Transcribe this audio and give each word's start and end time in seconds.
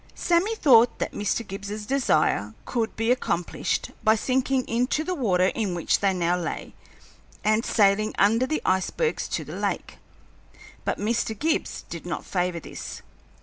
Sammy 0.15 0.55
thought 0.55 0.97
that 0.97 1.11
Mr. 1.11 1.45
Gibbs's 1.47 1.85
desire 1.85 2.55
could 2.65 2.95
be 2.95 3.11
accomplished 3.11 3.91
by 4.03 4.15
sinking 4.15 4.67
into 4.67 5.03
the 5.03 5.13
water 5.13 5.51
in 5.53 5.75
which 5.75 5.99
they 5.99 6.11
now 6.11 6.35
lay 6.35 6.73
and 7.43 7.63
sailing 7.63 8.15
under 8.17 8.47
the 8.47 8.63
icebergs 8.65 9.27
to 9.27 9.43
the 9.45 9.55
lake, 9.55 9.99
but 10.85 10.97
Mr. 10.97 11.37
Gibbs 11.37 11.83
did 11.87 12.07
not 12.07 12.25
favor 12.25 12.59
this. 12.59 13.03